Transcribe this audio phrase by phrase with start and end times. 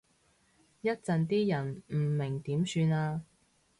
[0.81, 3.21] 一陣啲人唔明點算啊？